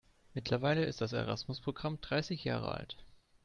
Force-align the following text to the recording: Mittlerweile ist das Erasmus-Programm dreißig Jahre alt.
Mittlerweile 0.33 0.83
ist 0.85 1.01
das 1.01 1.13
Erasmus-Programm 1.13 1.99
dreißig 2.01 2.43
Jahre 2.43 2.71
alt. 2.71 2.97